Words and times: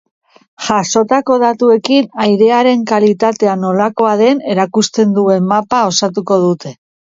Jasotako 0.67 1.37
datuekin 1.43 2.07
airearen 2.25 2.87
kalitatea 2.93 3.55
nolakoa 3.67 4.17
den 4.25 4.43
erakusten 4.55 5.17
duen 5.21 5.49
mapa 5.55 5.87
osatuko 5.95 6.45
dute. 6.51 6.79